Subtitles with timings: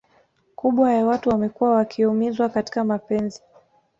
[0.55, 3.41] kubwa ya watu wamekua wakiumizwa katika mapenzi